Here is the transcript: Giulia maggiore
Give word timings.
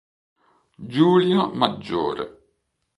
Giulia 0.93 1.45
maggiore 1.53 2.25